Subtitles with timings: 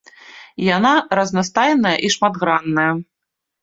[0.77, 2.93] Яна разнастайная і шматгранная.